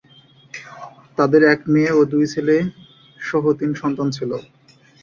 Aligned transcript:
তাদের 1.17 1.41
এক 1.53 1.61
মেয়ে 1.73 1.91
ও 1.91 2.01
দুই 2.11 2.25
ছেলে 2.33 2.55
সহ 3.19 3.43
তিন 3.59 3.71
সন্তান 3.81 4.07
ছিল। 4.17 4.31